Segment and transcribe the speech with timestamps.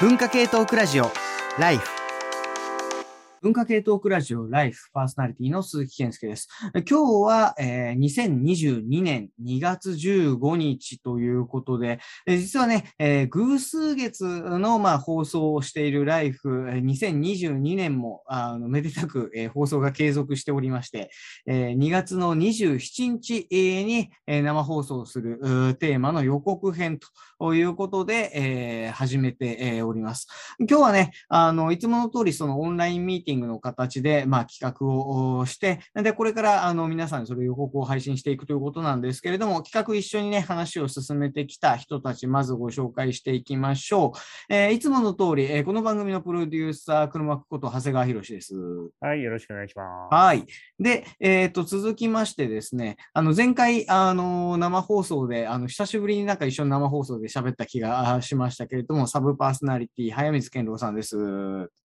[0.00, 1.12] 文化系トークラジオ
[1.56, 2.03] ライフ。
[3.44, 6.48] 文化系トークラジオライフパーソナリティの鈴木健介です。
[6.72, 6.94] 今日
[7.26, 21.10] は、えー、2022年2月15日ということで、えー、実はね、えー、偶数月の、まあ、放送をしているライフ、2022年もあのめでたく、えー、放送が継続しておりまして、
[21.44, 23.46] えー、2月の27日
[23.84, 26.98] に、えー、生放送するテーマの予告編
[27.38, 30.28] ということで、えー、始めて、えー、おります。
[30.60, 44.52] 今日はね、あのいつもの通りそのオンラインミーティングングの形で、まあ、企画をして、で、これからあの皆さんにそれ予告を配信していくということなんですけれども、企画一緒にね、話を進めてきた人たち、まずご紹介していきましょう。
[44.52, 48.54] えー、いつもの通り、えー、この番組のプロデューサー、黒幕こと長谷川博です。
[49.00, 50.14] はい、よろしくお願いします。
[50.14, 50.44] はい。
[50.78, 61.16] で、えっ、ー、と、続きましてですね、あの、前回、あの、生放送で、あの、久しぶりになんか一緒に生放送で喋った気がしましたけれども、サブパーソナリティ、早水健郎さんです。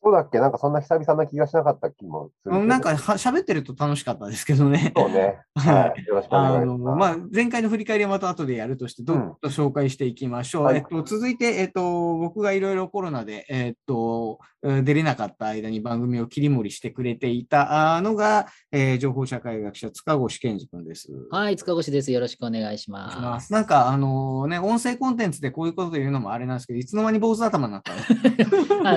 [0.02, 0.40] そうだっけ？
[0.40, 2.66] なんかそんな久々な気がしなかった気もする。
[2.66, 4.92] なんかは喋ってると楽しかったですけどね。
[4.96, 5.40] そうね。
[5.56, 6.06] はい。
[6.06, 6.98] よろしくお願いします。
[6.98, 10.70] まあ、前回の振り返りはまた後でやるとして、どんどん紹介していきましょう。
[10.70, 21.10] うん、えっと、続いて、えっと、僕がいろいろコロナで、えっと、出れなかった間に番組を切り盛りしてくれていたのが、えー、情報社会学者、塚越健二君です。
[21.32, 22.12] はい、塚越です。
[22.12, 23.54] よろしくお願いします。
[23.54, 27.94] なんか、あのね、音声コンテンツでこういうこと言うのもあれなんですけど、いつの間に坊主頭になった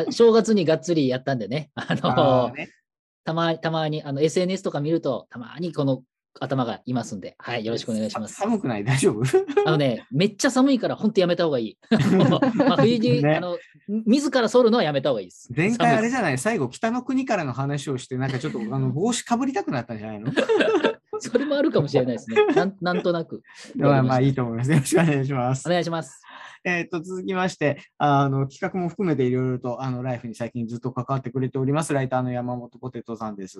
[0.04, 0.10] の？
[0.10, 2.68] 正月にがっつりやったんでね、あのーね、
[3.24, 6.02] たまたまにあの SNS とか見ると、たまにこの
[6.40, 8.34] 頭がいますんで、はい、よろしくお願いします。
[8.36, 8.84] 寒くない？
[8.84, 9.22] 大丈夫？
[9.66, 11.78] あのね、めっちゃ寒いから、本当やめた方がいい。
[12.16, 13.58] まあ、冬に、ね、あの、
[14.06, 15.50] 自ら剃るのはやめた方がいいです。
[15.54, 20.32] 前回あれじゃない、最後、北の国からの話をして、なんかちょっとあの 帽子かぶりたくなったんじゃないの？
[21.20, 22.46] それもあるかもしれないですね。
[22.54, 23.42] なんなんとなく。
[23.76, 24.72] まあまあいいと思います。
[24.72, 25.68] よろしくお願いします。
[25.68, 26.20] お願いします。
[26.64, 33.58] えっ、と、続きまして、あの、企画も含めていろいろと、あの、ライフに最近ずっと関わってくれております、ライターの山本ポテトさんです。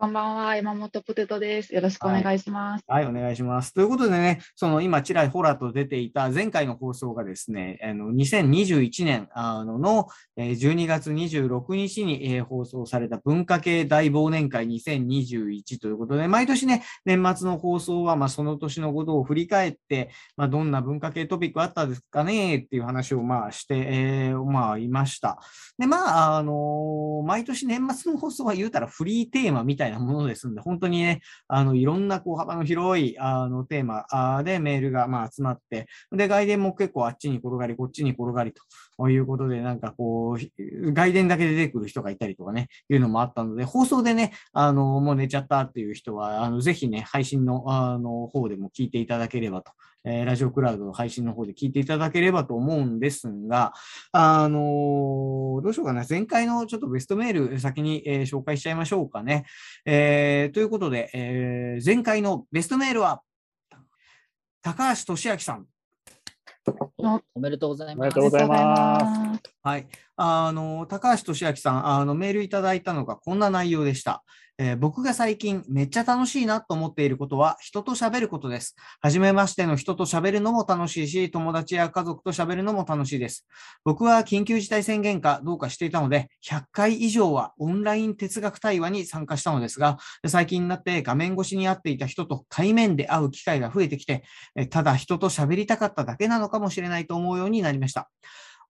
[0.00, 1.74] こんばんは、山本ポテトです。
[1.74, 2.84] よろしくお願いします。
[2.86, 3.74] はい、はい、お願いします。
[3.74, 10.08] ということでね、その今、ちらほらと出ていた前回の放送がですね、あの2021年あのの
[10.38, 25.38] 12月26日に放送された文化系大忘年会2021ということで、毎年ね、年末の放送はまあその年のことを振り返って、まあ、どんな文化系トピックあったですかねっていう話をまあして、えー、まあいました。
[25.78, 38.52] で、まあ、あの毎年年末の放送は言うたらフリーテーマみたいなものですんで、本当にね、あの、いろんなこう幅の広いあのテーマでメールがまあ集まって、で、外伝も結構あっちに転がり、こっちに転がり
[38.98, 49.72] ということで、なんかこう、外伝だけ出てくる人がいたりとかね、いうのもあったので、放送でね、あの、もう寝ちゃったっていう人は、あの、ぜひね、配信の、あの、方でも聞いていただければと
[50.04, 53.72] えー、ラジオクラウドの配信の方で聞いていただければと思うんですが、
[54.12, 56.04] あのー、どうしようかな。
[56.08, 59.44] 前回のちょっとベストメール先に、えー、紹介しちゃいましょうかね。
[59.84, 63.22] えー、ということで、えー、前回のベストメールは、
[64.62, 65.66] 高橋俊明さん。
[67.34, 68.02] おめでとうございます。
[68.02, 69.40] おめでとうございます。
[69.70, 69.86] はい。
[70.16, 74.24] あの、高橋俊明さん、あの、メールいただいたのがこんな内容でした。
[74.58, 78.74] えー、僕が最近めっちゃ楽しいなと思っていることは人と喋ることです。
[79.00, 83.46] はじめましての人と喋るのも楽しいし、友達や家族と喋るのも楽しいです。
[83.84, 94.24] 僕は緊急事態宣言かどうかしていたので、100回以上はオンライン哲学対話に参加したのですが、最近になって画面越しに会っていた人と対面で会う機会が増えてきて、
[94.68, 98.10] ただ人と喋りたかっただけなのかもしれないと思うようになりました。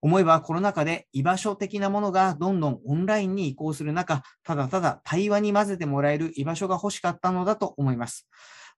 [0.01, 8.27] 思えばコロナ禍で居場所的なものがどんどんオンラインに移行する中、ただただ対話に混ぜてもらえる居場所が欲しかったのだと思います。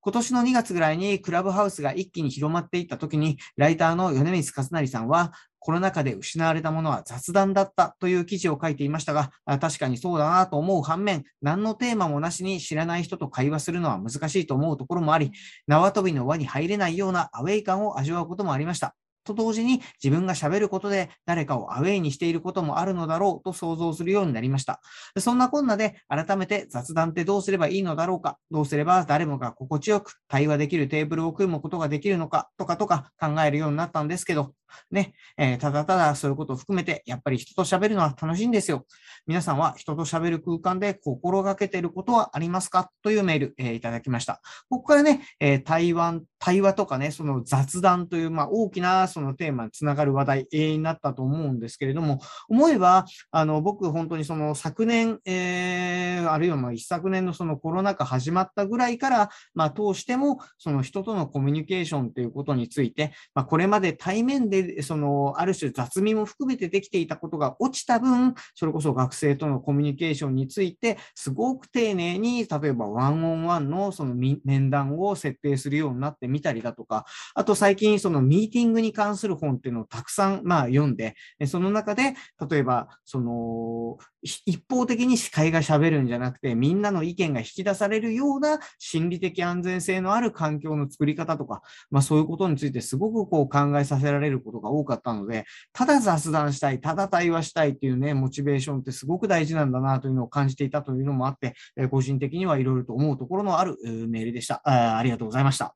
[0.01, 9.31] 今年の2月ぐらいにクラブハウスが一気に広まっていった時に、ライターの米光和成さんは、コロナ禍で失われたものは雑談だったという記事を書いていましたが、
[9.62, 15.31] 確かにそうだなと思う反面、何のテーマもなしに知らない人と会話するのは難しいと思うところもあり、
[15.67, 18.94] 縄跳びの輪に入れないようなアウェイ感を味わうこともありました。
[19.23, 24.81] と同時に自分が喋ることで誰かをアウェイにしていることもあるのだろうと想像するようになりました。
[25.19, 34.53] そんなこんなで改めて雑談ってどうすればいいのだろうか、どうすれば誰もが心地よく対話できるテーブルを組むことができるのかとかとか考えるようになったんですけど、
[34.92, 38.86] ね、えー、ただただそういうことを含めて、やっぱり人と喋るのは楽しいんですよ。
[39.25, 42.92] 皆さんは人と喋る空間で心がけてることはありますか？
[43.02, 44.42] というメール、えー、いただきました。
[44.70, 81.15] ここからね、えー、対話、対話とかね、その雑談という、まあ、大きなそのテーマにつながる話題になったと思うんですけれども、思えば、あの、僕本当にその昨年、えー、あるいはまあ一昨年のそのコロナ禍始まったぐらいから、まあ、通しても、その人とのコミュニケーションということについて、まあ、これまで対面でで、その、ある種雑味も含めてできていたことが落ちた分、それこそ学生とのコミュニケーションについて、すごく丁寧に、例えばワンオンワンのその面談を設定するようになってみたりだとか、あと最近そのミーティングに関する本っていうのをたくさん、まあ、読んで、
[81.45, 82.15] その中で、
[82.50, 91.62] 例えば、その、一方的に司会が喋るんじゃなくて、みんなの意見が引き出されるような心理的安全性のある環境の作り方とか、
[91.92, 101.55] まあそういうことについてすごくこう考えさせられることが多かったので、ただ雑談したい、ただ対話したいっていうね、モチベーションってすごく大事なんだなというのを感じていたというのもあって、
[101.89, 103.77] 個人的にはいろいろと思うところのある
[104.07, 104.61] メールでした。
[104.65, 105.73] あありがとうございました。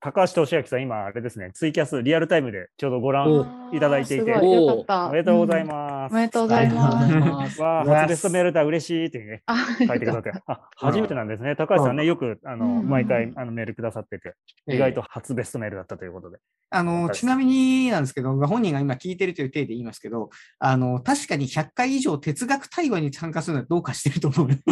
[0.00, 6.12] 高橋俊明さん、今、あれですね、ツイキャスリアルタイムでちょうどご覧いただいていて、おめでとうございます。
[6.12, 7.60] おめでとうございます。
[7.60, 9.42] わあ、初ベストメールだ、嬉しいってね、
[9.88, 11.56] 書いてくださって、あ、初めてなんですね。
[11.56, 14.34] 高橋さんね、よく、あの、毎回、あの、メールくださってて、
[14.68, 16.38] 意外と初ベストメールだったということで。
[16.70, 20.30] あの、ちなみになんですけど、本人が今聞いてるという体で言いますけど、
[20.60, 24.48] あの、確かに100回以上哲学対話に参加するのはどうかしてると思う。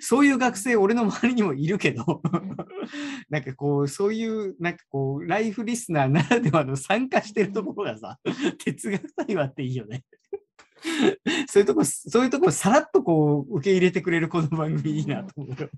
[0.00, 2.22] そういう学生、俺の周りにもいるけど、
[3.28, 8.18] なんかこう、そういう、なんかこう、ライフリスナーならではの参加してるところがさ、
[8.64, 10.04] 哲学対話っていいよね。
[11.48, 15.68] そういうとこ、そういうとこさらっとこう受け入れてくれるこの番組いいなと思うよ。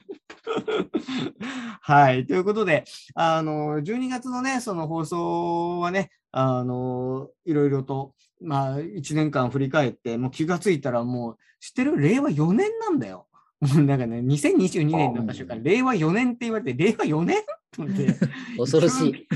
[1.81, 2.26] はい。
[2.26, 11.99] ということで、あの、12月のね、その放送はね、あの、いろいろと、まあ、1年間振り返って、もう気がついたらもう、知ってる？
[11.99, 13.26] 令和4年なんだよ。
[13.87, 17.43] なんかね、2022年の瞬間、令和4年って言われて、令和4年？
[17.75, 18.14] と思って。
[18.56, 19.26] 恐ろしい。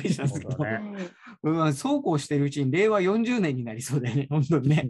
[1.45, 4.89] うん、そうこうしてるうちに令和40年になりそうだよね、本当にね。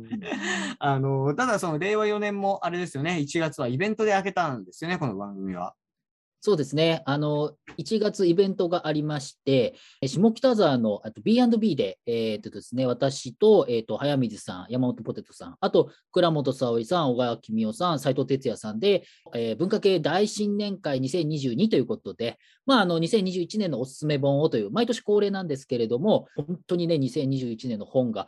[0.79, 5.75] あの、ただその令和4年もあれですよね、1月はイベントで開けたんですよね、この番組は。
[6.45, 7.03] そうですね。
[7.07, 19.05] あの、1月イベントがありまして、下北沢のあと B&B で、えっ、とですね、私と、えっ、と、早水さん、山本ポテトさん、あと、倉本沙織さん、小川公夫さん、斉藤哲也さんで、
[19.37, 28.27] えー、文化系大新年会2022ということで、まあ、あの、2021年のおすすめ本をという、毎年恒例なんですけれども、本当にね、2021年の本が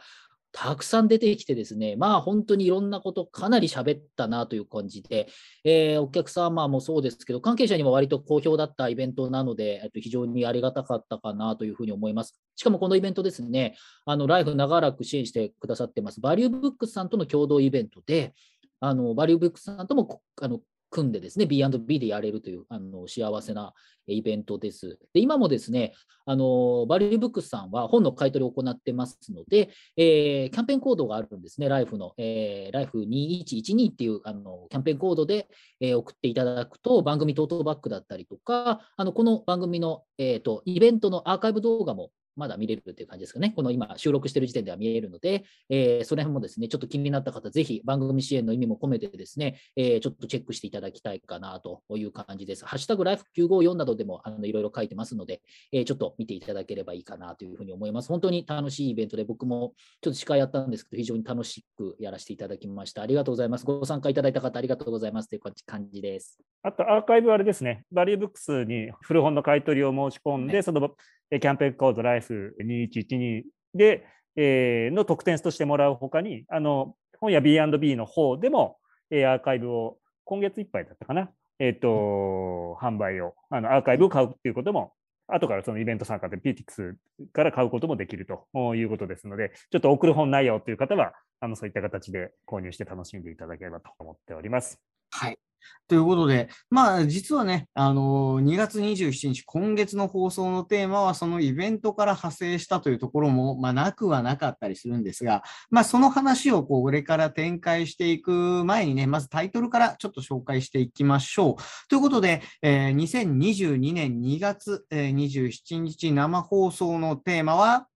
[0.57, 5.27] たくさん出てきてですね、まあ本当にいろんなことかなり喋ったなという感じで、
[5.65, 12.41] えー、お客様もそうですけど、関係者にも割と好評だったイベントなので、えっと、非常にありがたかったかなというふうに思います。
[12.55, 13.75] しかもこのイベントですね、
[14.07, 18.33] あのライフ長らく支援してくださってます、バリューブックスさんとの共同イベントで、
[18.79, 20.61] あのバリューブックスさんともあの
[20.95, 23.75] 組んでですね、B&B でやれるというあの幸せな
[24.07, 24.99] イベントです。
[25.13, 25.93] で今もですね、
[26.25, 35.49] あのバリューブックスさんは本の買い取りを行ってますので、えー、キャンペーンコードがあるんですね、ライフの、えー、ライフ2112っていうあのキャンペーンコードで、
[35.81, 43.53] えー、送っていただくと、番組トートバックだったりとか、あのこの番組の、えーとイベントのアーカイブ動画もまだ見れるっていう感じですかね。
[43.55, 52.65] この今収録している時点では見えるので、えー、その辺もですね、ちょっと気になった方、ぜひ番組支援の意味も込めてですね、えー、ちょっとチェックしていただきたいかなという感じです。
[52.65, 55.43] ハッシュタグライフ954などでもあのいろいろ書いてますので、
[55.73, 58.09] えー、ちょっと見ていただければいいかなというふうに思います。
[58.09, 63.03] 本当に楽しいイベントで、僕もちょっと司会やったんですけど、非常に楽しくやらせていただきました。
[63.03, 63.65] ありがとうございます。
[63.65, 66.39] ご参加いただいた方、ありがとうございますという感じです。
[66.63, 70.97] あと、アーカイブあれですね、バリューブックスに古本の買い取りを申し込んで、はい、その
[71.41, 73.43] キャンペーンコードライフ2112
[73.75, 78.79] で、えー、の特典としてもらうほかに、あの本屋 B&B の方でも、
[79.11, 84.93] えー、アーカイブを今月いっぱいだったかな、えっ、ー、と、販売を、あのアーカイブを買うっていうことも、
[85.27, 86.95] 後からそのイベント参加で PTX
[87.33, 94.83] から買うこともできるということですので、ちょっと送る本ないよという方は、あのそういった形で購入して楽しんでいただければと思っております。
[95.11, 95.39] はい。
[95.87, 111.89] ということで、まあ、実はね、あの2月27日、今月の放送のテーマは、そのイベントから派生したというところも、まあ、なくはなかったりするんですが、まあ、その話をこう、これから展開していく前にね、まずタイトルからちょっと紹介していきましょう。
[111.89, 117.89] ということで、えー、2022年2月、えー、27日生放送のテーマは、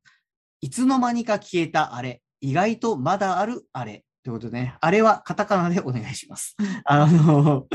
[0.60, 6.54] いつの間にか消えたあれ、意外とまだあるあれということでね、あれはカタカナでお願いします。
[6.84, 7.66] あの、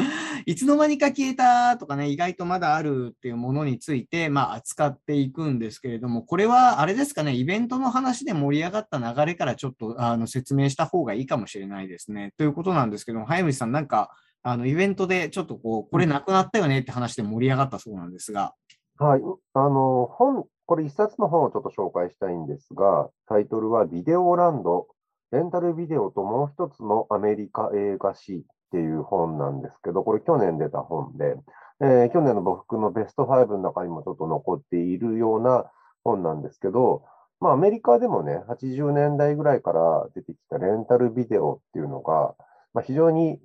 [0.45, 12.33] いつの間にか消えたとかね、意外とまだあるっていうものについて、まあ、扱っていくんですけれども、これはあれですかね、イベントの話で盛り上がった流れからちょっとあの説明した方がいいかもしれないですね。
[12.37, 14.11] ということなんですけども、早水さん、なんか、
[14.43, 18.53] あのイベントでちょっとこう、これなくなったよねって話で盛り上がったそうなんですが。
[18.99, 19.21] はい、
[19.55, 24.92] あの本、これ一冊の本をちょっと紹介したいんですが、タイトルはビデオランド
[25.33, 31.35] レンタルビデオともう一つのアメリカ映画史っていう本なんですけど、これ去年出た本で、
[31.81, 35.65] えー、去年の僕のベスト5の中にもちょっと残っているような
[36.03, 37.03] 本なんですけど、
[37.39, 42.35] まあ、アメリカでもね、80年代ぐらいから出てきたレンタルビデオっていうのが、
[42.75, 43.39] まあ、非常に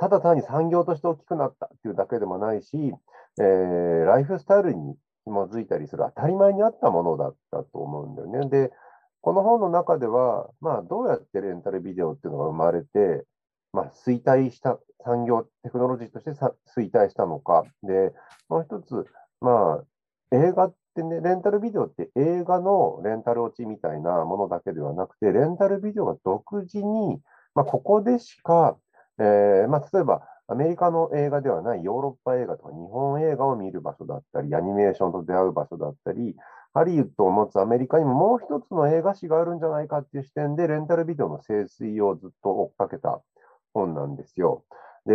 [0.00, 2.92] ただ単に産業として大きくなったっていうだけでもないし、
[3.40, 8.48] えー、ライフスタイルに紐づいたりする当たり前にあったものだったと思うんだよね。
[8.50, 8.72] で、
[9.20, 13.24] この本の中では、まあ、どうやってレンタルビデオっていうのが生まれて、
[13.72, 17.64] まあ、衰退した産業、テクノロジーとして衰退したのか。
[17.82, 18.12] で、
[18.48, 19.06] もう一つ、
[19.40, 19.84] まあ、
[20.36, 27.20] 映画ってね、レンタルビデオって映画のレンタル落ちみたいなものだけではなくて、レンタルビデオが独自に、
[27.54, 28.76] まあ、ここでしか、
[29.18, 36.36] えーまあ、例えばアメリカの映画ではないヨーロッパ映画とか日本映画を見る場所だったり、アニメーションと出会う場所だったり、
[36.78, 43.20] ハリウッドを持つアメリカにももう一つの映画史があるんじゃないかっていう視点で、レンタルビデオの清水をずっと追っかけた
[43.74, 44.64] 本なんですよ。
[45.04, 45.14] で、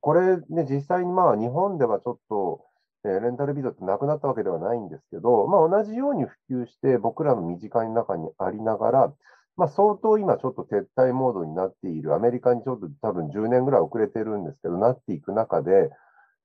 [0.00, 2.64] これね、実際にまあ日本ではちょっと、
[3.04, 9.12] えー、レンタルビデオってなくなったわけではないんですけど、まあ、同じように普及して僕らの身近の中にありながら、
[9.56, 15.90] まあ、相当今ちょっと撤退モードになっている、アメリカにちょっと多分10年ぐらい遅れてるんですけど、なっていく中で、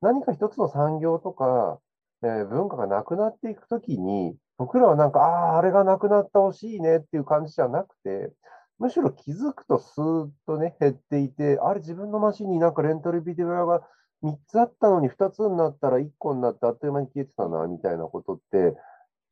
[0.02, 1.80] 何か一つの産業とか、
[2.24, 8.32] えー、文化がなくなっていくときに、僕らはなんか、ああ、あれがなくなってほしいねっていう感じじゃなくて、
[8.78, 13.82] むしろ気づくとスーッとね、減っていて、あれ自分のマシンになんかレンタルビデオ屋が
[14.24, 18.76] 3つあったのに2つになったら1個になってあっという間に消えてたな、みたいなことって、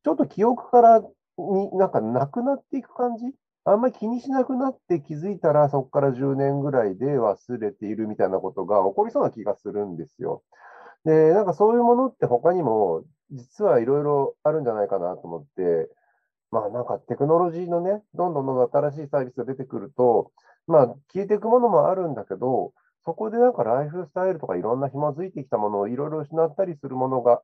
[0.02, 1.00] ちょっと記憶から
[1.38, 3.32] になんかなくなっていく感じ？
[3.64, 10.42] あんまり気にしなくなって気づいたらそこから10年ぐらいで忘れているみたいなことが起こりそうな気がするんですよ。
[11.04, 15.88] で、なんかそういうものって他にも実はいろいろあるんじゃないかなと思って、
[16.50, 20.32] まあなんかテクノロジーのね、どんどんどんどん新しいサービスが出てくると、
[20.66, 22.72] まあ消えていくものもあるんだけど、
[23.04, 27.40] そこでなんかライフスタイルとかいろんな紐づいてきたものをいろいろ失ったりするものが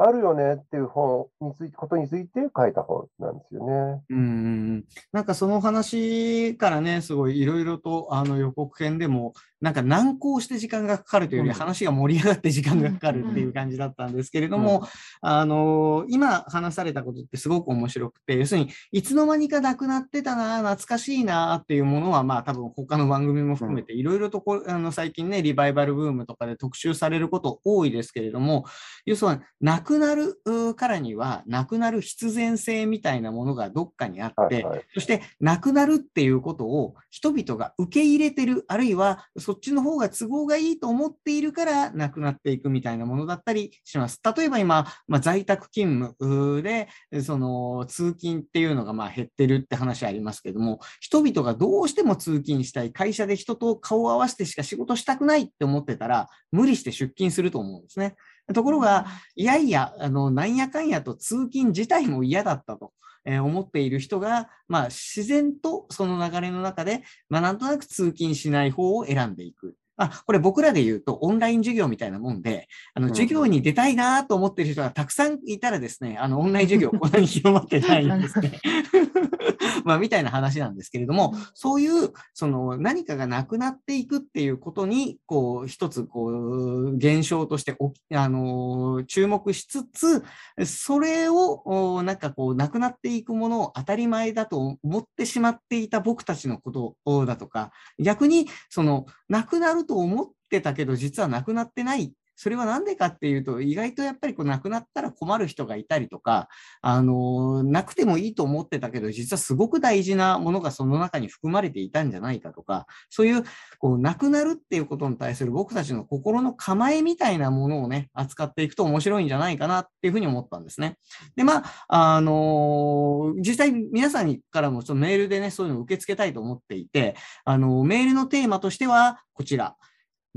[0.00, 4.02] あるよねっていう本について、ことについて書いた本なんですよね。
[4.08, 14.86] うん、なんかその話からね、すごいいろいろとあの予告編でも、なんか難航して時間がかかるというより、話が盛り上がって時間がかかるっていう感じだったんですけれども、
[15.20, 28.64] あの今話されたことってすごく面白くて、要するに、いつの間にかなくなってたな、懐かしいなっていうものは、まあ多分他の番組も含めて、いろいろとこあの最近ね、リバイバルブームとかで特集されること多いですけれども、
[29.06, 30.36] 要するに、なくなる
[30.76, 44.20] からには、なくなる必然性みたいなものがどっかにあって、そしてなくなるっていうことを人々が受け入れてる、あるいはそっちの方が都合がいいと思っているからなくなっていくみたいなものだったりします。
[44.36, 46.86] 例えば今、まあ、在宅勤務で、
[47.22, 58.16] その通勤っていうのがまあ減ってるって話ありますけども、人々がどうしても通勤したい、会社で人と顔を合わせてしか仕事したくないって思ってたら、無理して出勤すると思うんですね。
[58.52, 62.92] ところが、いやいや、あの、なんやかんやと通勤自体も嫌だったと。
[63.28, 69.76] え思っている人が、まあ、自然とその流れの中で、まあ、なんとなく通勤しない方を選んでいく。
[69.98, 78.60] あ、これ僕らで言うとオンライン授業みたいなもんで、あの、授業に出たいなと思ってる人がたくさんいたらですね、あの、オンライン授業 こんなに広まってないんですね。
[79.84, 90.24] まあ、みたいな話なんですけれども、そういう、その、何かがなくなっていくっていうことに、こう、一つ、こう、現象としてお、あの、注目しつつ、
[90.64, 106.48] それを、なんかこう、なくなっていくものを当たり前だと思ってしまっていた僕たちのことだとか、逆に、その、なくなると思ってたけど、実はなくなってないそれは何でかっていうと、意外とやっぱりこう亡くなったら困る人がいたりとか、
[106.82, 113.42] あの、なくてもいいと思ってたけど、実はすごく大事なものがその中に含まれていたんじゃないかとか、そういう、
[113.80, 120.96] こう、亡くなるっていうことに対する僕たちの心の構えみたいなものをね、扱っていくと面白いんじゃないかなっていうふうに思ったんですね。
[121.34, 129.76] で、まあ、あの実際皆さんからもそのメールでね、そういうのを受け付けたいと思っていて、あの、メールのテーマとしては、こちら。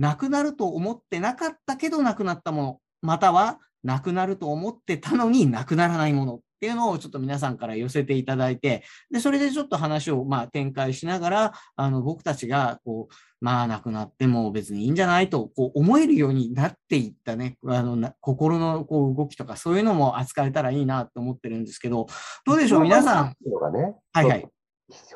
[0.01, 6.35] なくなると思ってなかったけどなくなったもの、またはなくなると思ってたのになくならないもの。
[6.35, 22.05] っていうのをちょっと皆さんから寄せていただいて、で、それでちょっと話をまあ展開しながら、あの、僕たちがこう、まあなくなっても別にいいんじゃないとこう思えるようになっていったね、あの、心のこう動きとかそういうのも扱えたらいいなと思ってるんですけど、
[22.45, 22.81] どうでしょう？
[22.81, 23.25] 皆さん。
[23.73, 24.47] ね、はいはい。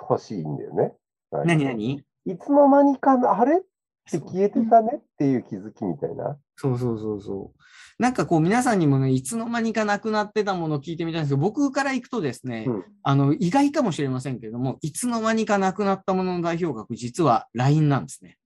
[0.10, 0.94] 欲しいんだよね。
[1.32, 1.64] 何？
[1.64, 2.04] 何？
[2.26, 3.62] いつの間にか、あれ？
[4.08, 6.38] 消えてたねっていう気づきみたいな。
[6.56, 7.60] そうそうそうそう。
[7.98, 18.38] なんかこう皆さんにもね、いつの間にかなくなってたものを聞いてみたいんですけど、僕から行くとですね、うん、あの、意外かもしれませんけれども、いつの間にかなくなったものの代表格、実は LINE なんですね。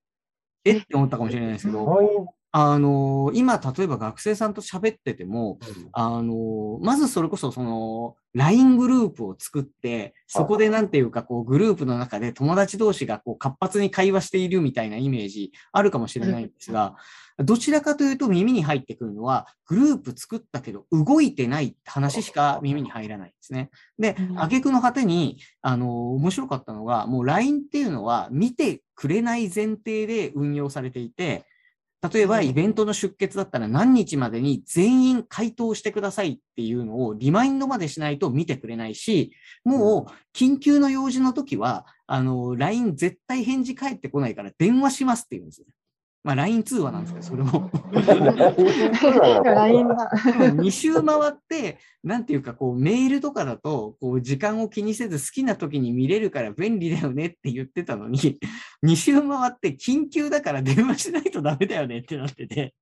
[0.65, 0.77] え？
[0.77, 1.85] って思ったかもしれないですけど。
[2.51, 5.59] あの今、例えば学生さんと喋ってても、
[5.91, 16.95] あのまずそれこそその LINE グループを作って、そこでなんていうか、こうグループの中で友達同士がこう活発に会話しているみたいなイメージあるかもしれないんですが、
[17.37, 23.69] どちらかというと耳に入ってくるのは、グループ作ったけど動いてない話しか耳に入らないんですね。
[23.97, 24.39] でう、ん。
[24.39, 31.45] 挙句の果てに、あの、面白かったのが、もう LINE っていうのは見てくれない前提で運用されていて、
[32.01, 39.33] 例えばイベントの出欠だったら何日までに全員回答してくださいっていうのをリマインドまでしないと見てくれないし、
[39.65, 45.67] もう緊急の用事の時は、あの、LINE 絶対返事返ってこないから電話しますって言うんですよ。
[46.23, 47.71] まあ LINE 通話なんですけど、それも。
[49.43, 50.11] LINE だ。
[50.53, 58.37] 2周回って、なんていうか、こう、メールとかだと、こう、時間を気にせず好きな時に見れるから便利だよねって言ってたのに、
[58.85, 62.73] 2周回って緊急だから電話しないとダメだよねってなってて、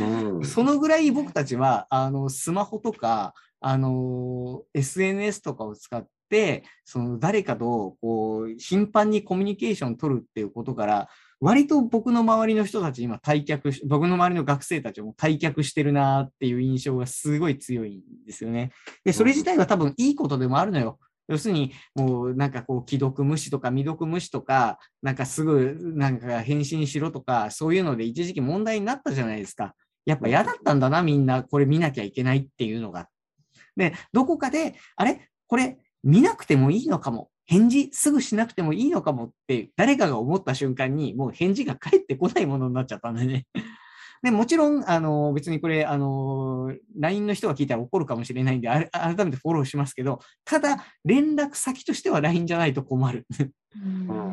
[0.00, 11.08] うんそのぐらい僕たちは、あの、スマホとか、あの、SNS とかを使って、その誰かと、こう、頻繁にコミュニケーション取るっていうことから、
[11.42, 18.70] 割と僕の周りの人たち今退却し、僕の周りの学生たちも退却してるなっていう印象がすごい強いんですよね。
[19.04, 21.00] で、それ自体は多分いいことでもあるのよ。
[21.26, 29.74] 要するに、もうなんかこう、既読無視とか未読無視とか、なんかすぐなんか返信しろとか、そういうので一時期問題になったじゃないですか。
[30.06, 33.08] やっぱ嫌だったんだな、みんなこれ見なきゃいけないっていうのが。
[33.76, 35.28] で、どこかで、あれ？
[35.48, 37.30] これ見なくてもいいのかも。
[37.46, 43.46] 返事すぐしなくてもいいのかもって誰かが思った瞬間にもう返事が返ってこないものになっちゃったんでね。
[44.22, 53.26] で、もちろん、あの、別にこれ、あの、LINE の人が聞いたら怒るかもしれないんで、あれ改めてフォローしますけど、ただ、連絡先としては LINE じゃないと困る。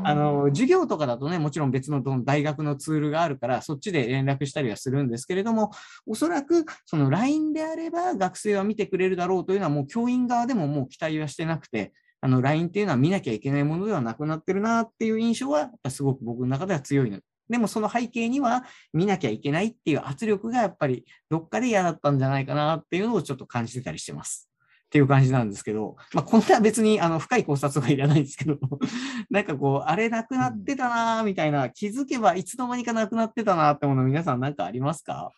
[0.04, 5.72] あの、授業とかだとね、もちろん別の大学のツールがあるから、そっちで連絡したりはするんですけれども、
[6.06, 17.20] おそらく、その LINE であれば学生は見てくれるだろうというのは、もう教員側でももう期待はしてなくて、あの、LINE っていうのは見なきゃいけないものではなくなってるなっていう印象は、すごく僕の中では強いの。
[17.50, 24.50] でもその背景には、見なきゃいけないっていう圧力がやっぱりどっかで嫌だったんじゃないかなっていうのをちょっと感じてたりしてます。
[24.86, 28.58] っていう感じなんですけど、まあ、こんな別にあの深い考察はいらないんですけど、
[29.30, 35.32] なんかこう、あれなくなってたなーみたいな、気づけばいつの間にかなくなってたなーってもの皆さんなんかありますか？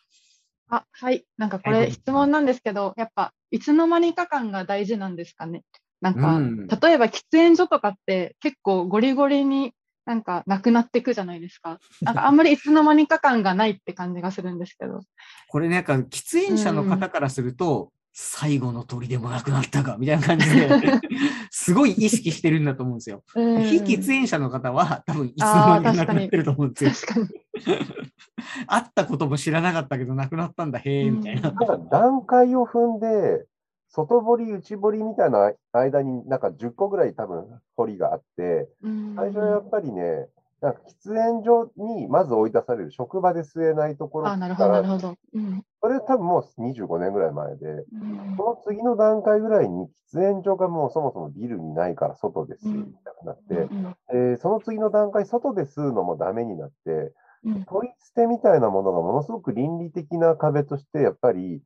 [0.69, 1.25] あ、はい。
[1.37, 5.63] なんかこはいれ質問なんですけど、やっぱいつの間にか感が大事なんですかね？
[6.01, 9.73] なんか、うん例えば喫煙所とかって結構ゴリゴリに
[10.05, 11.79] なんかなくなっていくじゃないですか。
[12.01, 15.01] なんかあんまりいつの間にか感がないって感じがするんですけど。
[15.47, 20.69] これなんか喫煙者の方からすると、最後の鳥でもなくなったかみたいな感じで、
[21.49, 23.23] すごい意識してるんだと思うんですよ。
[23.35, 27.13] うん非喫煙者の方は多分いつの間にかなくなってると思うんですよ。
[27.13, 27.27] 確かに。
[28.67, 31.53] 会ったことも知らなかったけどなくなったんだ、へえ、みたいな。
[31.89, 33.45] 段階を踏んで、
[33.91, 39.15] 外堀、内堀みたいな間になんか10個ぐらい多分堀があって、うん。
[39.15, 40.27] 最初はやっぱりね、
[40.61, 45.15] なんか喫煙所にまず追い出される職場で吸えないところあ、なるほど、からなるほど。
[45.33, 45.65] うん。
[45.81, 48.35] それ多分もう25年ぐらい前で、うん。
[48.37, 57.63] その次の段階ぐらいに喫煙所がもうそもそもビルにないから外で吸うみたいになって、うんえーその次の段階、外で吸うのもダメになって、うん。
[57.65, 61.61] ポイ捨てみたいなものがものすごく倫理的な壁として、やっぱり、い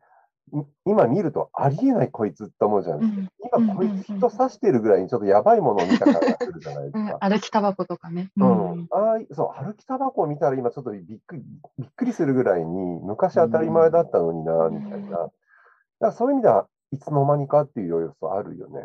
[0.86, 3.02] 今見るとありえないこいつって思うじゃん。
[3.02, 7.18] うん今こいつ人刺してるぐらいにちょっとやばいものを見た感がするじゃないですうんか。
[7.20, 8.32] 歩きタバコとかね。
[8.38, 11.44] ううんん、あそう歩きタバコを見たら今ちょっとびっくり
[11.78, 15.10] びっくりするぐらいに昔当たり前だったのにな、みたいな。
[15.10, 15.32] だか
[16.00, 18.82] らそういう意味ではいつの間にかっていう要素あるよね。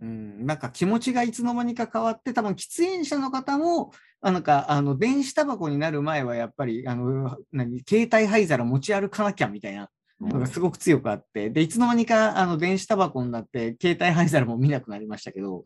[0.00, 9.90] うん、なんか気持ちがいつの間にか変わって、多分喫煙者の方も、あなんかあの電子タバコになる前はやっぱりあの何携帯灰皿持ち歩かなきゃみたいな
[10.28, 15.64] のがすごく強くあって、でいつの間にかあの電子タバコになって携帯灰皿も見なくなりましたけど、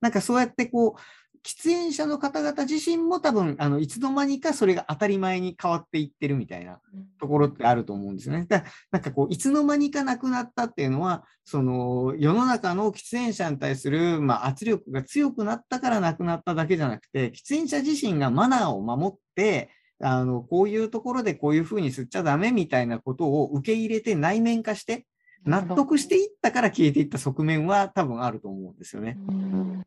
[0.00, 1.00] なんかそうやってこう
[1.44, 6.80] 喫煙者の方々自身も多分あのいつの間にかそれが当たり前に変わっていってるみたいな
[7.20, 8.46] ところってあると思うんですよね。
[8.48, 19.68] だなんかこういつの間にかなくなったっていうのは、その世の中の喫煙者に対する、まあ、圧力が強くなったからなくなっただけじゃなくて、喫煙者自身がマナーを守って、
[20.00, 25.06] あのこういうところでこういうふうに吸っちゃダメみたいなことを受け入れて内面化して、
[25.44, 29.16] 納得していったから消えていった側面は多分あると思うんですよね。
[29.28, 29.86] うん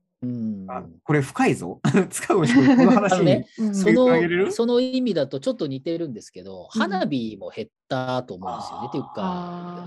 [0.67, 1.79] あこれ深いぞ。
[2.09, 3.47] 塚越君、この話にね。
[3.59, 8.87] うんそのその意味だとちょっと似てるんですけど、うん花火も減ったと思うんですよね。
[8.89, 9.11] っていうか、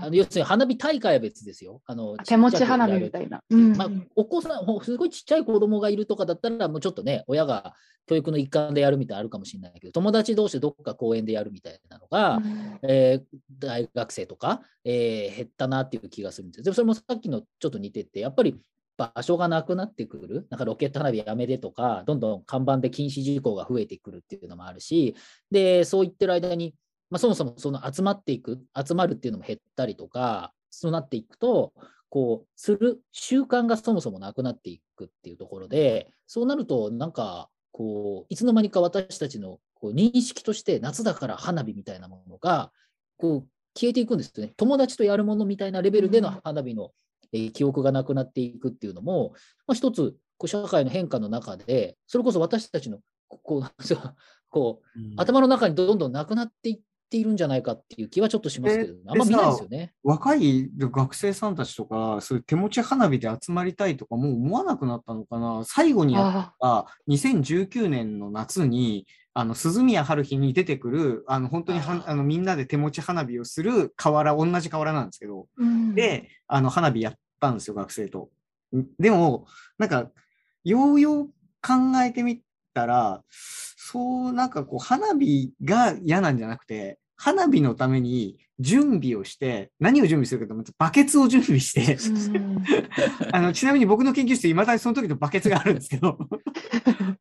[0.01, 1.81] あの要するに花火大会は別ですよ。
[1.85, 3.41] あの手持ち花火みたいな。
[3.49, 7.73] うんまあ、お子さん、ほすごいちっちゃい子供がいるとかだったら、もうちょっとね、親が
[8.07, 16.63] 教育の一環でやるみたいなのあるかもしれないけど、友達同士でどっか公園でやるみたいなのが、うんえー大学生とか、えー減ったなっていう気がするんです。
[16.63, 18.59] でもそれもさっきのちょっと似てて、やっぱり
[19.15, 25.15] 場所がなくなってくる、なんかロケット花火やめてとか、どんどん看板で禁止事項が増えてくるっていうのもあるし、
[25.49, 26.75] で、そう言ってる間に、
[27.09, 31.73] まあ、そもそもその集まっていく、集まるっていうのも減ったりとか、そうなっていくと、
[32.09, 42.71] こう、する習慣がそもそもなくなっていくっていうところで、そうなると、なんか、こう、いつの間にか私たちのこう認識として、夏だから花火みたいなものが、
[43.17, 44.53] こう、消えていくんですよね。
[44.57, 46.91] 友達とやるものみたいなレベルでの花火の、
[47.31, 49.31] 記憶がなくなっていくっていうのも、
[49.67, 54.15] まあ、一つ、こう社会の変化の中で、それこそ私たちの、ここう、そう
[54.49, 59.93] こう、頭の中にどんどんなくなっていっているんじゃないかっていう気はちょっとしますけど、えあんま見ないですよね。
[60.03, 65.63] 若い学生さんたちとか、そういう手持ち花火で集まりたいとか、もう思わなくなったのかな。
[65.65, 78.29] 最後にやっあた2019年の夏に、あの鈴宮春日に出てくる、あの本当にはあのみんなで手持ち花火をする河原、同じ河原なんですけど、ーで、あの花火やったんですよ、学生と。
[78.99, 79.47] でも、
[79.79, 80.11] なんか、
[80.63, 81.27] ようよう
[81.61, 82.41] 考えてみ
[82.73, 91.97] たら、そう、なんかこう、花火が嫌なんじゃなくて、花火のために準備をして、何を準備するかと思って、バケツを準備して、
[92.31, 92.63] うん
[93.33, 96.17] あのちなみに僕の研究室、いまだにその時のバケツがあるんですけど、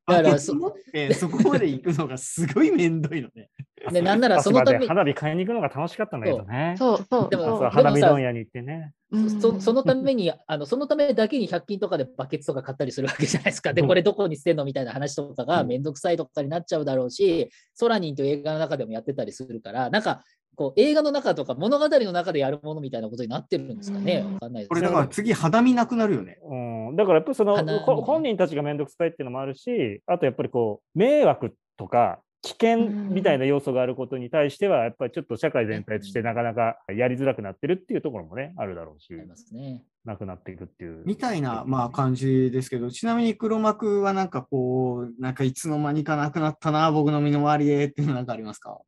[0.07, 3.49] だからバケツ持ってそこまで行くのがすごいめんどいの ね。
[3.91, 6.75] でなんならそのためで花火買いに行くのが楽しかったんだけどね。
[6.77, 8.93] そうそうでも花火問屋に行ってね。
[9.13, 13.73] うんそそのために、あのそのためだけに100均とかでバケツとか買ったりするわけじゃないですか。
[13.75, 20.23] で、うんこれどこに捨てんのみたいな話とかがうんめんどくさいとかになっちゃうだろうし、ソラニンという映画の中でもやってたりするから、なんか
[20.61, 24.25] こう映画の中とか物語の中でやるものみたいなことになってるんですかね。
[24.27, 26.39] うんわかんないですこれだから次、肌身なくなるよね。
[26.45, 27.57] うん、だからやっぱりその
[28.03, 39.83] 本人たちが面倒くさいっていうのもあるし、あとやっぱりこう迷惑とか危険みたいな要素があることに対しては、やっぱりちょっと社会全体としてなかなかやりづらくなってるっていうところもね、あるだろうしあ、りますね。
[40.05, 41.03] なくなっていくっていう。
[41.07, 48.79] みたいな、まあ、感じですけど、ちなみに黒幕はなんかこう、なんかいつの間にかなくなったな、僕の身の回りでっていうのなんかありますか？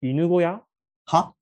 [0.00, 0.62] 犬小屋？
[1.04, 1.34] は？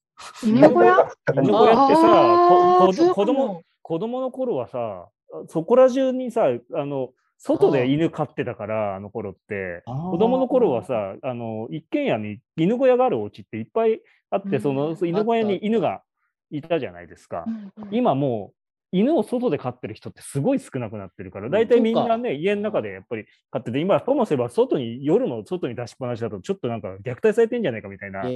[0.43, 1.11] 犬小屋？
[1.35, 5.09] 犬小屋ってさ、子供も子供の頃はさ、
[5.49, 6.45] そこら中にさ、
[6.75, 9.83] あの外で犬飼ってたから、あの頃って。
[9.87, 14.63] 子供の頃はさ、あの一軒家に犬小屋があるお家っていっぱいあって、うん。
[14.63, 16.03] その犬小屋に犬が
[16.51, 17.45] いたじゃないですか。
[17.47, 17.89] うんうん。
[17.91, 18.60] 今もう
[18.93, 28.35] 犬を外で飼ってる人ってすごい少なくなってるから、大体みんなね、家の中でやっぱり飼ってて、今、ともすれば外に、夜の外に出しっぱなしだと、ちょっとなんか虐待されてんじゃないかみたいな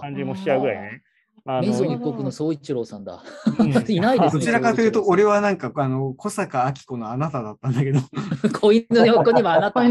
[0.00, 1.02] 感じもしちゃうぐらいね。
[1.44, 3.22] あメゾのン一国の総一郎さんだ。
[3.58, 4.40] うん いないですね。
[4.40, 8.00] どちらかというと、俺はなんか、あの、小坂明子のあなただったんだけど、
[8.60, 9.82] 子犬の横にはあなた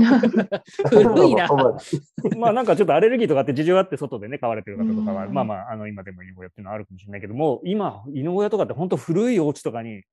[0.89, 1.47] 古いな。
[2.37, 10.03] まあなんかちょっとアレルギーとかって事情あって外でね、飼われてる方とかは、うんまあまあ、あの今でも犬小屋っていうのはあるかもしれないけども、今、犬小屋とかって本当古いお家とかに、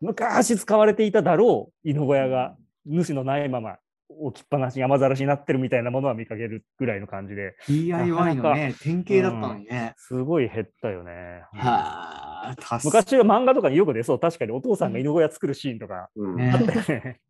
[0.00, 3.76] 昔使われていただろう犬小屋が、主のないまま
[4.18, 9.94] 置きっぱなし、山ざらしになってるみたいなものは見かけるぐらいの感じで、DIY のね、典型だったのにね。
[9.96, 11.44] すごい減ったよね。
[11.52, 16.36] はあ、助昔は漫画とかによく出そう、確かにお父さんが犬小屋作るシーンとかうん。
[16.36, 17.20] ねあったよね。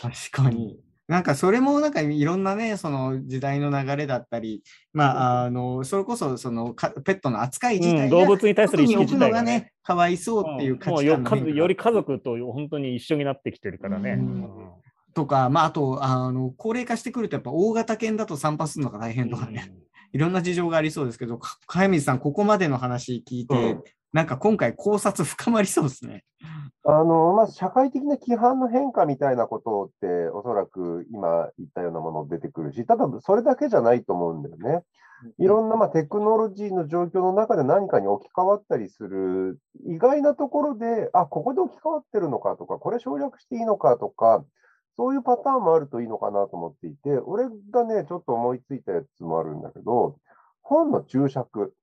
[0.00, 0.80] 確かに。
[1.08, 9.58] なんかそれもなんかいろんなね、その時代の流れだったり、まあ、あの、それこそそのかペットの扱い自体うん、動物に対する意識自体がね。
[9.58, 14.12] ね、かわいそうっていう価もうよ値観の変化より家族と本当に一緒になってきてるからね。
[14.12, 14.20] うん。
[14.20, 14.81] うん
[15.14, 19.72] とか、まあ、あと、あの、高齢化してくると、やっぱ大型犬だと散歩するのが大変とかね、
[20.12, 26.24] いろんな事情がありそうですけど、か早水さん、ここまでの話聞いて、うんなんか今回考察深まりそうですね。
[26.84, 34.82] あの、まず社会的な規範の変化みたいなことって、おそらく今言ったようなもの出てくるし、ただそれだけじゃないと思うんだよね。
[35.38, 44.44] いろんなまあテクノロジーの状況の中で何かに置き換わったりする、意外なところで、あ、ここで置き換わってるのかとか、これ省略していいのかとか、
[44.96, 50.18] そういうパターンもあるといいのかなと思っていて、俺がね、ちょっと思いついたやつもあるんだけど、
[50.60, 51.74] 本の注釈。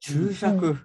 [0.00, 0.78] 注釈。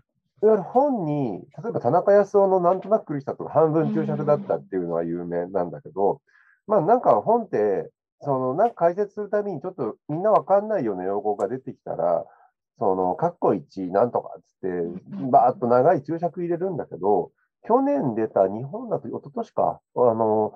[0.44, 6.22] いわゆる本に、例えば田中康夫のなんとなくクリスタとか半分注釈だったっていうのは有名なんだけど、
[6.68, 7.90] まあなんか本って、
[8.22, 12.26] そのなんか解説するたびにちょっとみんなわかんないような用語が出てきたら、
[12.80, 14.68] その、カッコ1なんとかっつって、
[15.32, 17.32] バーっと長い注釈入れるんだけど、
[17.68, 20.54] 去年出た日本だと一昨年か、あの、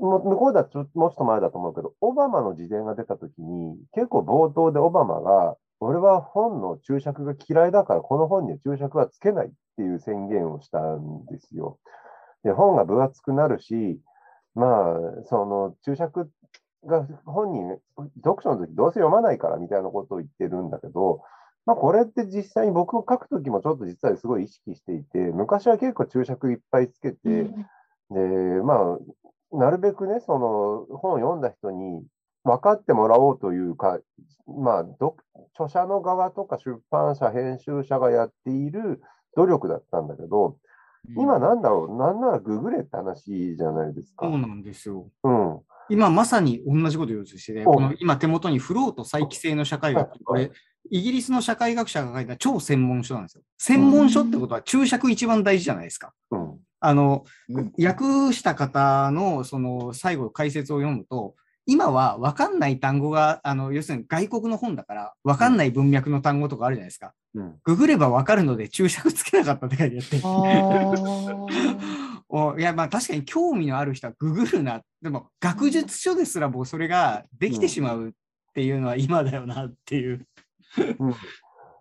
[0.00, 11.78] も向こうだともうちょっと前だと思うけど、オバマの自伝が出たときに、結構冒頭でオバマが、俺は本の注釈が嫌いだから、この本には注釈はつけないっていう宣言をしたんですよ。
[12.42, 14.00] で、本が分厚くなるし、
[14.54, 16.30] まあ、その注釈
[16.84, 17.78] が本人、
[18.16, 21.22] 読書の時どうせ読まないからみたいなことを言ってるんだけど、
[21.66, 27.18] まあ、これって実際に僕を書くときもちょっと実はすごい意識していて、昔は結構注釈いっぱいつけて、
[28.10, 28.20] で、
[28.64, 28.98] まあ、
[29.52, 32.04] なるべくね、その本を読んだ人に
[32.44, 33.98] 分かってもらおうというか、
[34.46, 34.86] まあ、
[35.54, 39.00] 著者の側とか出版社、編集者がやっている
[39.36, 40.56] 努力だったんだけど、
[41.16, 44.26] 今なんだろう、なんならググれって話じゃないですか。
[44.26, 45.08] そうなんですよ。
[45.22, 45.60] うん。
[45.90, 50.50] 今まさに同じこと言おうとしてて、おこの今手元にフローと再規制の社会学これ、
[50.90, 53.42] イギリスの社会学者が書いた超専門書なんですよ。
[53.58, 56.12] 専門書ってことは注釈一番大事じゃないですか。
[56.30, 56.58] うん。
[56.80, 61.34] あの、うん訳した方のその最後解説を読むと、
[61.66, 67.12] 今は分かんない単語が、あの、要するに外国の本だから、分かんない文脈の単語とかあるじゃないですか。
[67.34, 67.60] うん。
[67.62, 70.22] ググれば分かるので注釈つけなかったって書いてあって。
[72.30, 74.82] おいや、まあ確かに興味のある人はググるな。
[75.02, 78.12] でも、学術書ですらもうそれができてしまうっ
[78.54, 80.26] ていうのは今だよなっていう。
[80.98, 81.14] うん、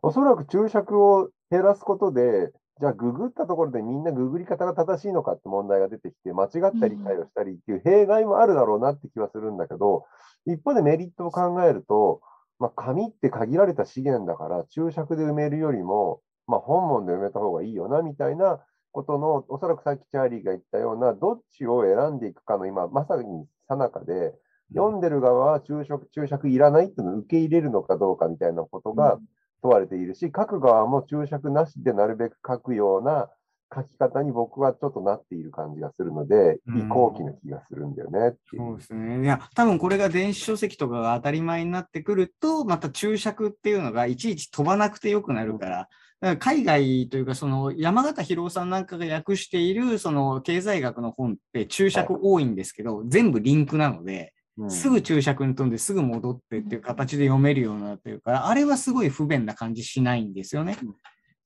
[0.02, 10.06] おそらく注釈を減らすことで、じゃあググったところでみんなググり方が正しいのかって問題が出てきて、間違った理解をしたりっていう弊害もあるだろうなって気はするんだけど、
[10.46, 12.22] 一方でメリットを考えると、
[12.60, 18.60] まあ、紙って限られた資源だから、注釈で埋めるよりも、まあ、本文で埋めた方がいいよなみたいな
[18.92, 24.34] ことの、おそらくさっきチャーリーが言ったような、どっちを選んでいくかの今、まさにさなかで、
[24.74, 29.18] 読んでる側は注釈注釈いらないっていうのを受け入れるのかどうかみたいなことが
[29.62, 33.30] 問われているし、書く側も注釈なしでなるべく書くような
[33.74, 38.78] 書き方に僕はちょっとなっている感じがするので、うん移行期な気がするんだよねそうう。
[38.78, 39.24] ですね。
[39.24, 45.90] いや、多分これが電子書籍とかが当たり前になってくると、また注釈っていうのがいちいち飛ばなくてよくなるから、
[46.20, 54.37] だから海外というか、その山形博夫さんなんかが訳しているその経済学の本って注釈多いんですけど、全部リンクなので、うん
[54.70, 60.78] すぐ注釈に飛んですぐ戻ってっていう形で読めるようになってるから、あれはすごい不便な感じしないんですよね。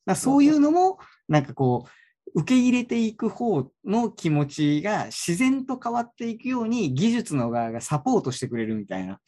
[0.05, 0.97] だそういうのも、
[1.27, 1.89] なんかこう、
[2.41, 9.19] 受け入れていく方の気持ちが自然と変わっていくように技術の側がサポートしてくれるみたいな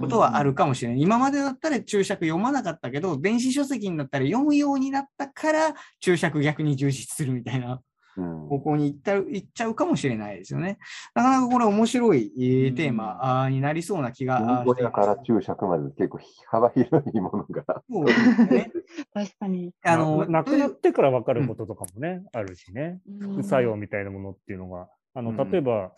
[0.00, 1.00] ことはあるかもしれない。
[1.00, 7.80] 今までだったら注釈読まなかったけど、電子書籍になったら読むようになったから注釈逆に充実するみたいなうん
[8.16, 10.78] 方向に行った行っちゃうかもしれないですよね。
[11.14, 12.30] なかなかこれ面白い
[12.76, 17.82] テーマになりそうな気が文語やから注釈まで結構幅広いものが。
[17.90, 18.72] そうですね。
[19.12, 19.72] 確かに。
[19.82, 25.92] あの、な亡くなっとてから分かることとかもね、あるしね、副作用みたいなものっていうのが、あのうん例えば、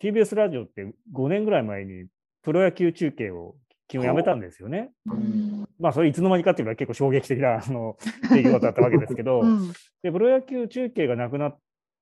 [0.00, 2.06] TBS ラジオって5年ぐらい前に
[2.42, 3.56] プロ野球中継を
[3.92, 4.90] 昨日やめたんですよね。
[5.06, 5.68] うん。
[5.78, 7.96] まあ、それいつの間にかっていうのは結構衝撃的なあの
[8.30, 9.72] 出来事だったわけですけど、うん。
[10.02, 11.58] でプロ野球中継がなくなっ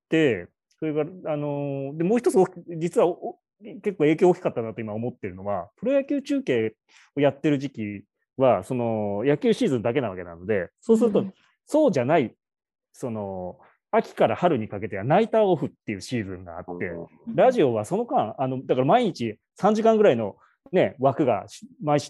[0.09, 0.47] て、
[0.79, 2.37] それから、あのーでもう一つ
[2.79, 3.39] 実はお
[3.83, 6.75] 結構影響大きかったなと今思ってるのは、プロ野球中継
[7.17, 8.05] をやってる時期
[8.37, 11.35] は、その野球シーズンだけなわけなので、そうすると、うん。
[11.67, 12.35] そうじゃない、
[12.93, 13.59] その
[13.91, 16.93] 秋から春にかけてはナイターオフっていうシーズンがあって、
[17.35, 20.37] ラジオはその間、あのだから毎日3時間ぐらいの、
[20.73, 22.01] ね、枠がし毎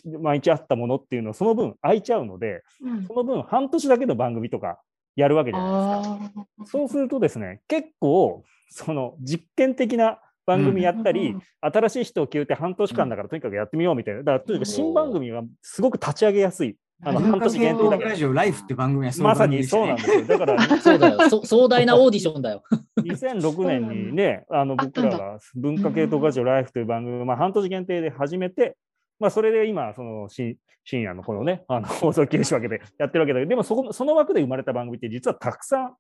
[0.40, 4.80] 日あったものっていうのはその分空いちゃうので、うんその分半年だけの番組とか
[5.16, 6.46] やるわけじゃないですか。
[6.60, 14.20] あそうするとですね、結構、その実験的な番組やったり、うん新しい人を決めて半年間だからとにかくやってみようみたいな。
[14.20, 16.76] だからとにかく新番組はすごく立ち上げやすい。
[17.02, 18.16] あの文化半年限定だから系ラ。
[18.16, 20.24] ジオライフって番組はそういうまさにそうなんですよ。
[20.24, 21.30] だから、 そうだよ。
[21.30, 22.62] そ壮大なオーディションだよ。
[23.00, 28.76] 2006年にね、あの僕らが文化系統ラジオライフという番組をまあ半年限定で始めて、
[29.18, 35.94] まあ、それで今、その深深夜のこのね、あの放送休止わけでやってるわけだけど、でもそこその枠で生まれた番組って実はたくさん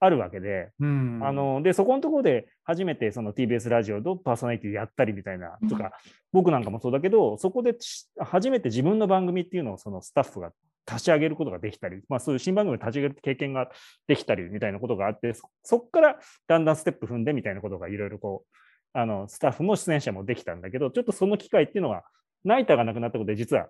[0.00, 1.20] あるわけで、うん。
[1.22, 5.92] あのでそこのところで初めてその TBS ラジオのパーソナリティやったりみたいなとか、
[6.32, 10.52] 僕なんかもそうだけど、そこでし初めて自分の番組っていうのをそのスタッフが
[10.90, 13.70] 立ち上げることができたり、まあ、そういう新番組を立ち上げる経験が
[14.06, 18.58] できたりみたいなことがあって、そそこからだんだんステップ踏んでみたいなことがいろいろこう、
[18.92, 22.04] あのスタッフも出演者もできたんだけど、ちょっとその機会っていうのは、
[22.44, 23.68] ナイターがなくなったことで実は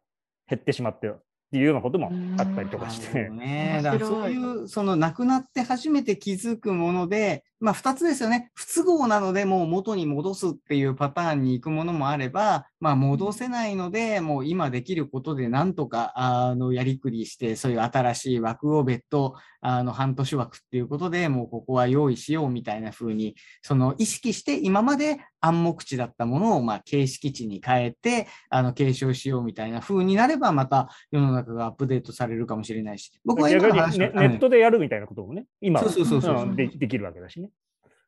[0.48, 1.12] 減ってしまって
[1.54, 3.28] っていうようなこともあったりとかして。
[3.30, 8.50] ね、だからそういう、その亡くなって初めて気づくもので、まあ2つですよね。
[8.54, 35.90] 不都合なのでもう元に戻すっていうパターンに行くものもあれば、まあ戻せないので、もう今できることでなんとか、あの、やりくりして、そういう新しい枠を別途、あの、半年枠っていうことでもうここは用意しようみたいな風に、その意識して今まで暗黙知だったものを、まあ形式値に変えて、あの、継承しようみたいな風になれば、また世の中がアップデートされるかもしれないし、僕は今の話ネネットでやるみたいなこともね、今は。
[35.90, 37.50] そうそうそうそできるわけだしね。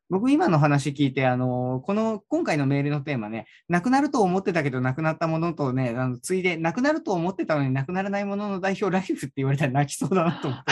[0.08, 10.66] 僕今の話聞いて、あの、この、今回のメールのテーマね、なくなると思ってたけどなくなったものとね、あの、ついで、なくなると思ってたのになくならないものの代表ライフって言われたら泣きそうだなと思って。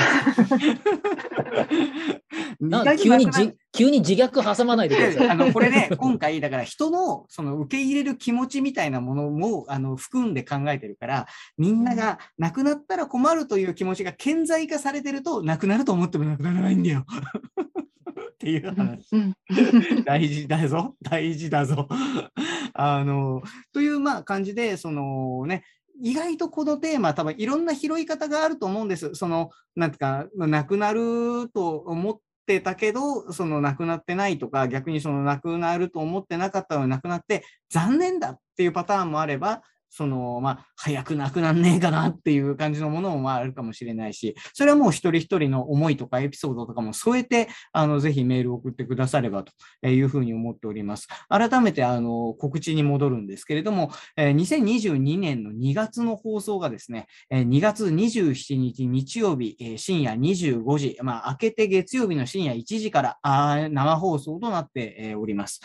[2.61, 3.27] な急に
[3.73, 5.29] 急に自虐挟まないでください。
[5.31, 11.27] あのこれね、今回、だから人のその受け入れる気持ちみたいなものもあの含んで考えてるから、
[11.59, 17.05] みんなが亡くなったら困るという気持ちが顕在化されてると、亡くなると思ってもなくならないんだよ。
[18.45, 19.09] っていう話。
[19.13, 19.35] うん
[20.05, 21.89] 大事だぞ、大事だぞ。
[22.75, 25.65] あの、というまあ感じで、そのね、
[26.03, 29.15] 意外とこのテーマ、多分いろんな拾い方があると思うんです。
[29.15, 39.63] その、なんていうか、なくなると思ってたけど、そのなくなってないとか、逆にそのなくなると思ってなかったのになくなって、残念だっていうパターンもあれば、
[39.97, 49.53] その、まあ、早くなくなんねえかなっていう感じのものもまああるかもしれないし、それはもう一人一人の思いとかエピソードとかも添えて、あの、ぜひメールを送ってくださればと
[49.87, 51.07] いうふうに思っております。
[51.29, 63.19] 改めて、あの、告知に戻るんですけれども、え2022年の2月の放送がですね、2月27日日曜日、深夜25時、まあ、明けて月曜日の深夜1時から
[63.71, 65.61] 生放送となっております。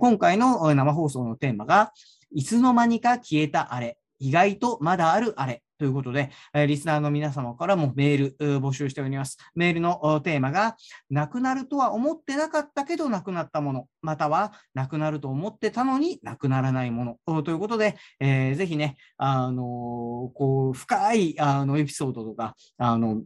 [0.00, 1.92] 今回の生放送のテーマが、
[2.32, 5.62] いつの間にか消えたあれ、意外とまだあるあれ。
[5.80, 9.38] ということで、えリスナーの皆様からもメール募集しております。
[9.54, 10.76] メールのテーマが、
[11.08, 23.22] なくなるとは思ってなかったけどなくなったもの、またはなくなると思ってたのになくならないものということで、えーぜひね、あのこう、深いあのエピソードとか、あの、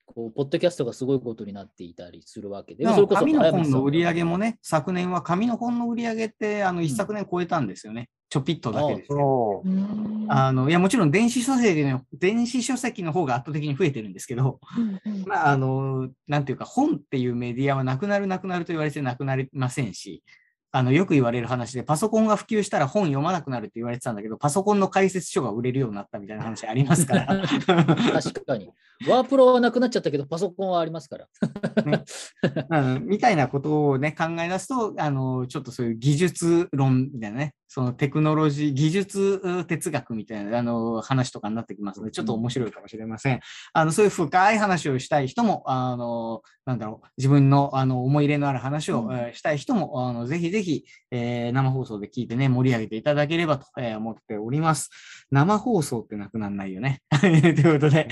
[0.06, 8.08] こうポッドキャストがすごいことになっていたりするわけで、それこそ紙の本の売り上げもね、昨年は紙の本の売り上げって、あの、一昨年超えたんですよね。
[8.28, 9.08] ちょぴっとだけです
[10.28, 15.24] あの、いや、もちろん電子書籍の、電子書籍の方が圧倒的に増えてるんですけど、うんうん。
[15.26, 20.22] まあ、あの、なんていうか、本っていうメディアはなくなるなくなると言われてなくなりませんし、
[20.72, 27.26] あの、よく言われる話で、パソコンが普及したら本読まなくなるって言われてたんだけど、パソコンの解説書が売れるようになったみたいな話ありますから。
[27.26, 28.70] 確かに。
[29.08, 31.26] ワープロはなくなっちゃったけど、パソコンはありますから。
[32.70, 43.38] うんみたいなことをね、考え出すと、あの、ちょっとそういう技術論みたいなね、そのテクノロジー、技術う哲学みたいな、あの、話とかになってきますので、ちょっと面白いかもしれません。
[43.72, 54.90] あの、そういう深い話をしたい人も、あの、なんだろう、自分の、あの、思い入れのある話を、うんえーしたい人も、あの、ぜひぜひ、えー生放送で聞いてね、盛り上げていただければと、えー思っております。
[55.30, 57.02] 生放送ってなくならないよね。
[57.20, 58.08] ということで、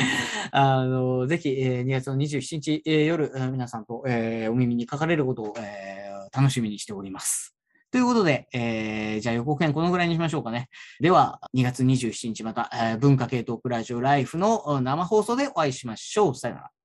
[0.53, 7.58] あの、ぜひ、えー2月の27日、えー夜、えー皆さんと、えーお耳にかかれることを、えー楽しみにしております。
[7.91, 10.69] ということで、えーじゃあ予告編このぐらいにしましょうかね。
[11.01, 16.35] では、2月27日また、えー文化系トークラジオライフの生放送でお会いしましょう。
[16.35, 16.78] さよなら。